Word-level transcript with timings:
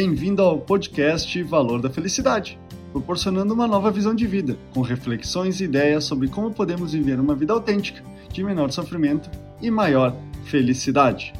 Bem-vindo 0.00 0.42
ao 0.42 0.60
podcast 0.60 1.42
Valor 1.42 1.82
da 1.82 1.90
Felicidade, 1.90 2.56
proporcionando 2.92 3.52
uma 3.52 3.66
nova 3.66 3.90
visão 3.90 4.14
de 4.14 4.28
vida, 4.28 4.56
com 4.72 4.80
reflexões 4.80 5.60
e 5.60 5.64
ideias 5.64 6.04
sobre 6.04 6.28
como 6.28 6.54
podemos 6.54 6.92
viver 6.92 7.18
uma 7.18 7.34
vida 7.34 7.52
autêntica, 7.52 8.00
de 8.32 8.44
menor 8.44 8.70
sofrimento 8.70 9.28
e 9.60 9.72
maior 9.72 10.14
felicidade. 10.44 11.32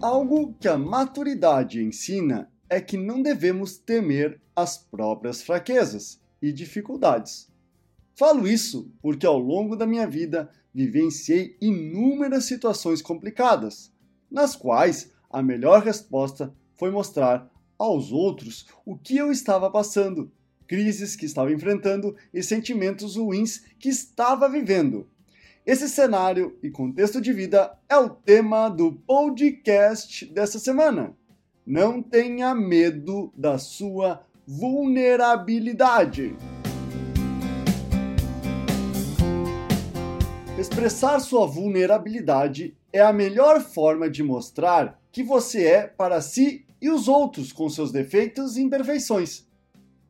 Algo 0.00 0.56
que 0.58 0.66
a 0.66 0.76
maturidade 0.76 1.80
ensina 1.80 2.50
é 2.68 2.80
que 2.80 2.96
não 2.96 3.22
devemos 3.22 3.78
temer 3.78 4.40
as 4.56 4.76
próprias 4.76 5.40
fraquezas 5.40 6.20
e 6.42 6.50
dificuldades. 6.50 7.48
Falo 8.16 8.48
isso 8.48 8.90
porque 9.00 9.24
ao 9.24 9.38
longo 9.38 9.76
da 9.76 9.86
minha 9.86 10.08
vida 10.08 10.50
vivenciei 10.74 11.56
inúmeras 11.60 12.44
situações 12.46 13.00
complicadas, 13.00 13.92
nas 14.28 14.56
quais 14.56 15.12
a 15.30 15.40
melhor 15.40 15.84
resposta 15.84 16.52
foi 16.76 16.90
mostrar 16.90 17.50
aos 17.78 18.12
outros 18.12 18.66
o 18.84 18.96
que 18.96 19.16
eu 19.16 19.30
estava 19.30 19.70
passando, 19.70 20.30
crises 20.66 21.14
que 21.16 21.26
estava 21.26 21.52
enfrentando 21.52 22.16
e 22.32 22.42
sentimentos 22.42 23.16
ruins 23.16 23.64
que 23.78 23.88
estava 23.88 24.48
vivendo. 24.48 25.08
Esse 25.64 25.88
cenário 25.88 26.56
e 26.62 26.70
contexto 26.70 27.20
de 27.20 27.32
vida 27.32 27.76
é 27.88 27.96
o 27.96 28.08
tema 28.08 28.68
do 28.68 28.92
podcast 28.92 30.24
dessa 30.26 30.58
semana. 30.58 31.16
Não 31.66 32.00
tenha 32.00 32.54
medo 32.54 33.32
da 33.36 33.58
sua 33.58 34.24
vulnerabilidade. 34.46 36.36
Expressar 40.56 41.18
sua 41.18 41.46
vulnerabilidade 41.46 42.76
é 42.92 43.00
a 43.00 43.12
melhor 43.12 43.60
forma 43.60 44.08
de 44.08 44.22
mostrar 44.22 44.98
que 45.10 45.22
você 45.22 45.64
é 45.64 45.86
para 45.86 46.20
si 46.20 46.65
e 46.80 46.90
os 46.90 47.08
outros 47.08 47.52
com 47.52 47.68
seus 47.68 47.90
defeitos 47.90 48.56
e 48.56 48.62
imperfeições. 48.62 49.46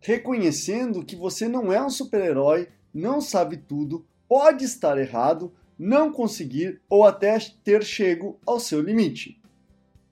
Reconhecendo 0.01 1.05
que 1.05 1.17
você 1.17 1.49
não 1.49 1.73
é 1.73 1.85
um 1.85 1.91
super-herói, 1.91 2.69
não 2.93 3.21
sabe 3.21 3.57
tudo, 3.57 4.07
pode 4.29 4.65
estar 4.65 4.99
errado, 4.99 5.53
não 5.79 6.13
conseguir 6.13 6.81
ou 6.89 7.05
até 7.05 7.39
ter 7.63 7.85
chego 7.85 8.39
ao 8.47 8.59
seu 8.59 8.81
limite. 8.81 9.41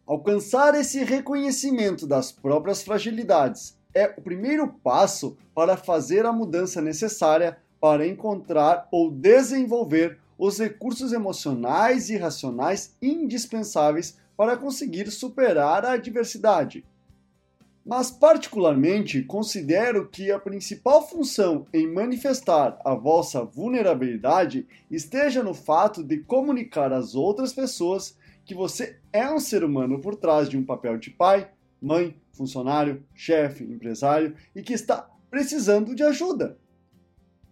Alcançar 0.06 0.74
esse 0.74 1.02
reconhecimento 1.02 2.06
das 2.06 2.30
próprias 2.30 2.82
fragilidades 2.82 3.76
é 3.94 4.12
o 4.18 4.20
primeiro 4.20 4.68
passo 4.68 5.36
para 5.54 5.76
fazer 5.76 6.26
a 6.26 6.32
mudança 6.32 6.82
necessária 6.82 7.56
para 7.80 8.06
encontrar 8.06 8.88
ou 8.90 9.10
desenvolver 9.10 10.18
os 10.36 10.58
recursos 10.58 11.12
emocionais 11.12 12.10
e 12.10 12.16
racionais 12.16 12.94
indispensáveis 13.00 14.18
para 14.36 14.56
conseguir 14.56 15.10
superar 15.10 15.84
a 15.84 15.92
adversidade. 15.92 16.84
Mas, 17.84 18.10
particularmente, 18.10 19.22
considero 19.22 20.08
que 20.08 20.32
a 20.32 20.38
principal 20.38 21.06
função 21.06 21.66
em 21.72 21.86
manifestar 21.86 22.78
a 22.82 22.94
vossa 22.94 23.44
vulnerabilidade 23.44 24.66
esteja 24.90 25.42
no 25.42 25.52
fato 25.52 26.02
de 26.02 26.18
comunicar 26.18 26.92
às 26.92 27.14
outras 27.14 27.52
pessoas 27.52 28.16
que 28.44 28.54
você 28.54 28.98
é 29.12 29.30
um 29.30 29.38
ser 29.38 29.62
humano 29.62 30.00
por 30.00 30.16
trás 30.16 30.48
de 30.48 30.56
um 30.56 30.64
papel 30.64 30.96
de 30.96 31.10
pai, 31.10 31.50
mãe, 31.80 32.16
funcionário, 32.32 33.02
chefe, 33.14 33.64
empresário 33.64 34.34
e 34.56 34.62
que 34.62 34.72
está 34.72 35.08
precisando 35.30 35.94
de 35.94 36.02
ajuda. 36.02 36.56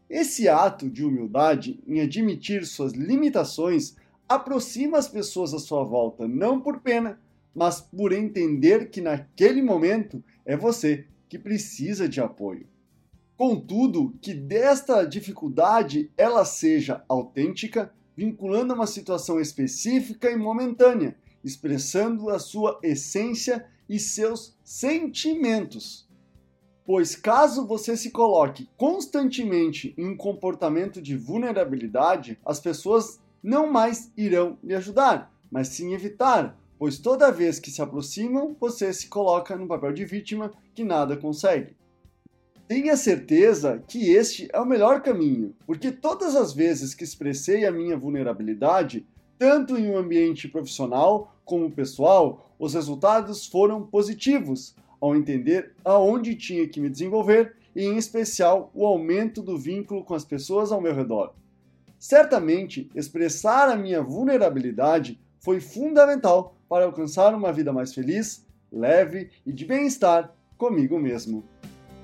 Esse 0.08 0.48
ato 0.48 0.90
de 0.90 1.04
humildade 1.04 1.82
em 1.86 2.00
admitir 2.00 2.66
suas 2.66 2.92
limitações 2.92 3.96
aproxima 4.34 4.98
as 4.98 5.08
pessoas 5.08 5.54
à 5.54 5.58
sua 5.58 5.84
volta, 5.84 6.26
não 6.26 6.60
por 6.60 6.80
pena, 6.80 7.20
mas 7.54 7.80
por 7.80 8.12
entender 8.12 8.90
que 8.90 9.00
naquele 9.00 9.62
momento 9.62 10.22
é 10.44 10.56
você 10.56 11.06
que 11.28 11.38
precisa 11.38 12.08
de 12.08 12.20
apoio. 12.20 12.66
Contudo, 13.36 14.14
que 14.20 14.34
desta 14.34 15.04
dificuldade 15.04 16.10
ela 16.16 16.44
seja 16.44 17.04
autêntica, 17.08 17.92
vinculando 18.16 18.72
a 18.72 18.76
uma 18.76 18.86
situação 18.86 19.40
específica 19.40 20.30
e 20.30 20.36
momentânea, 20.36 21.16
expressando 21.42 22.30
a 22.30 22.38
sua 22.38 22.78
essência 22.82 23.66
e 23.88 23.98
seus 23.98 24.56
sentimentos. 24.62 26.08
Pois 26.84 27.16
caso 27.16 27.66
você 27.66 27.96
se 27.96 28.10
coloque 28.10 28.68
constantemente 28.76 29.94
em 29.96 30.08
um 30.08 30.16
comportamento 30.16 31.00
de 31.00 31.16
vulnerabilidade, 31.16 32.38
as 32.44 32.60
pessoas 32.60 33.20
não 33.42 33.70
mais 33.70 34.12
irão 34.16 34.56
lhe 34.62 34.74
ajudar, 34.74 35.32
mas 35.50 35.68
sim 35.68 35.92
evitar, 35.92 36.58
pois 36.78 36.98
toda 36.98 37.32
vez 37.32 37.58
que 37.58 37.70
se 37.70 37.82
aproximam, 37.82 38.56
você 38.58 38.92
se 38.92 39.08
coloca 39.08 39.56
no 39.56 39.66
papel 39.66 39.92
de 39.92 40.04
vítima 40.04 40.52
que 40.74 40.84
nada 40.84 41.16
consegue. 41.16 41.76
Tenha 42.68 42.96
certeza 42.96 43.82
que 43.86 44.10
este 44.12 44.48
é 44.52 44.60
o 44.60 44.64
melhor 44.64 45.02
caminho, 45.02 45.54
porque 45.66 45.90
todas 45.90 46.34
as 46.34 46.52
vezes 46.52 46.94
que 46.94 47.04
expressei 47.04 47.66
a 47.66 47.72
minha 47.72 47.96
vulnerabilidade, 47.96 49.06
tanto 49.38 49.76
em 49.76 49.90
um 49.90 49.96
ambiente 49.96 50.48
profissional 50.48 51.34
como 51.44 51.70
pessoal, 51.70 52.50
os 52.58 52.74
resultados 52.74 53.46
foram 53.46 53.82
positivos, 53.82 54.74
ao 55.00 55.16
entender 55.16 55.72
aonde 55.84 56.36
tinha 56.36 56.68
que 56.68 56.80
me 56.80 56.88
desenvolver 56.88 57.56
e, 57.74 57.84
em 57.84 57.96
especial, 57.96 58.70
o 58.72 58.86
aumento 58.86 59.42
do 59.42 59.58
vínculo 59.58 60.04
com 60.04 60.14
as 60.14 60.24
pessoas 60.24 60.70
ao 60.70 60.80
meu 60.80 60.94
redor. 60.94 61.34
Certamente, 62.02 62.90
expressar 62.96 63.68
a 63.68 63.76
minha 63.76 64.02
vulnerabilidade 64.02 65.20
foi 65.38 65.60
fundamental 65.60 66.56
para 66.68 66.84
alcançar 66.84 67.32
uma 67.32 67.52
vida 67.52 67.72
mais 67.72 67.94
feliz, 67.94 68.44
leve 68.72 69.30
e 69.46 69.52
de 69.52 69.64
bem-estar 69.64 70.34
comigo 70.58 70.98
mesmo. 70.98 71.44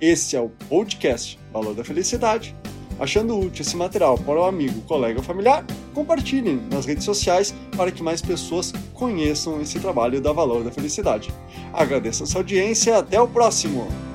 Esse 0.00 0.36
é 0.36 0.40
o 0.40 0.50
podcast 0.68 1.36
Valor 1.52 1.74
da 1.74 1.82
Felicidade. 1.82 2.54
Achando 3.00 3.40
útil 3.40 3.62
esse 3.62 3.76
material 3.76 4.16
para 4.16 4.38
o 4.38 4.44
amigo, 4.44 4.80
colega 4.82 5.18
ou 5.18 5.24
familiar, 5.24 5.64
compartilhem 5.92 6.62
nas 6.70 6.86
redes 6.86 7.02
sociais 7.02 7.52
para 7.76 7.90
que 7.90 8.00
mais 8.00 8.22
pessoas 8.22 8.70
conheçam 8.94 9.60
esse 9.60 9.80
trabalho 9.80 10.20
da 10.20 10.32
Valor 10.32 10.62
da 10.62 10.70
Felicidade. 10.70 11.34
Agradeço 11.72 12.22
a 12.22 12.26
sua 12.26 12.42
audiência 12.42 12.92
e 12.92 12.94
até 12.94 13.20
o 13.20 13.26
próximo! 13.26 14.07